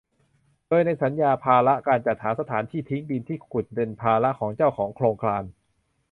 [0.67, 5.43] โดยในสัญญาภาระการจัดหาสถานที่ทิ้งดินที่ขุดเป็นภาระของเจ้าของโครงการ